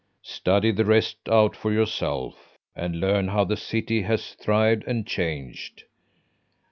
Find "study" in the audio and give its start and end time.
0.23-0.71